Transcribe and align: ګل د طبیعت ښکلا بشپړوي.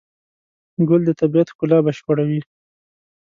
ګل 0.87 1.01
د 1.05 1.09
طبیعت 1.21 1.47
ښکلا 1.53 1.77
بشپړوي. 1.85 2.41